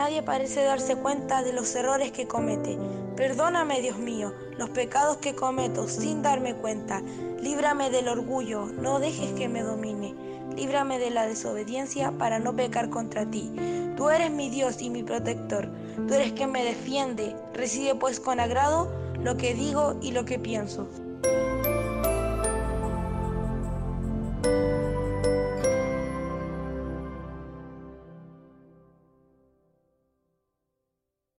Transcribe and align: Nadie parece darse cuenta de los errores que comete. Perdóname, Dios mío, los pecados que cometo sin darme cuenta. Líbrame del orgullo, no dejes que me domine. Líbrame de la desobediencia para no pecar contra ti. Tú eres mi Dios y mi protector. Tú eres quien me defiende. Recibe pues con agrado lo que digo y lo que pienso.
Nadie 0.00 0.22
parece 0.22 0.64
darse 0.64 0.96
cuenta 0.96 1.42
de 1.42 1.52
los 1.52 1.74
errores 1.74 2.10
que 2.10 2.26
comete. 2.26 2.78
Perdóname, 3.16 3.82
Dios 3.82 3.98
mío, 3.98 4.32
los 4.56 4.70
pecados 4.70 5.18
que 5.18 5.34
cometo 5.34 5.88
sin 5.88 6.22
darme 6.22 6.54
cuenta. 6.54 7.02
Líbrame 7.42 7.90
del 7.90 8.08
orgullo, 8.08 8.64
no 8.64 8.98
dejes 8.98 9.34
que 9.34 9.50
me 9.50 9.62
domine. 9.62 10.14
Líbrame 10.56 10.98
de 10.98 11.10
la 11.10 11.26
desobediencia 11.26 12.12
para 12.12 12.38
no 12.38 12.56
pecar 12.56 12.88
contra 12.88 13.30
ti. 13.30 13.52
Tú 13.98 14.08
eres 14.08 14.30
mi 14.30 14.48
Dios 14.48 14.80
y 14.80 14.88
mi 14.88 15.02
protector. 15.02 15.68
Tú 16.08 16.14
eres 16.14 16.32
quien 16.32 16.50
me 16.50 16.64
defiende. 16.64 17.36
Recibe 17.52 17.94
pues 17.94 18.20
con 18.20 18.40
agrado 18.40 18.90
lo 19.22 19.36
que 19.36 19.52
digo 19.52 19.98
y 20.00 20.12
lo 20.12 20.24
que 20.24 20.38
pienso. 20.38 20.88